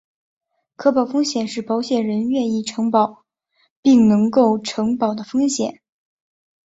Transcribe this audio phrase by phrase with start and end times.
[0.77, 3.23] 可保风险是保险人愿意承保
[3.83, 5.79] 并能够承保的风险。